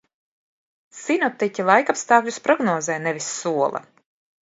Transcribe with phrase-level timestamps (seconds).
[1.01, 3.89] Sinoptiķi laikapstākļus prognozē, nevis sola.